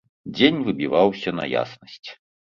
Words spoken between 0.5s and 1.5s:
выбіваўся на